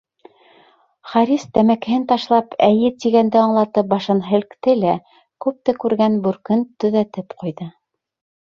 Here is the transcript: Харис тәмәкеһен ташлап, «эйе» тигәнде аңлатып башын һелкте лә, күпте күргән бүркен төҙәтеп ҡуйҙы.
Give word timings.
Харис 1.09 1.43
тәмәкеһен 1.57 2.05
ташлап, 2.11 2.55
«эйе» 2.69 2.89
тигәнде 3.03 3.39
аңлатып 3.41 3.91
башын 3.93 4.23
һелкте 4.31 4.75
лә, 4.81 4.97
күпте 5.47 5.77
күргән 5.85 6.19
бүркен 6.29 6.65
төҙәтеп 6.83 7.39
ҡуйҙы. 7.45 7.71